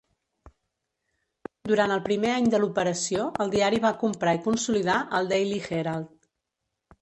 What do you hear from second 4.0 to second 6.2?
comprar i consolidar el "Daily Herald".